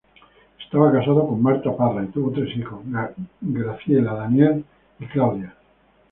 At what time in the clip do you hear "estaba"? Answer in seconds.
0.63-0.91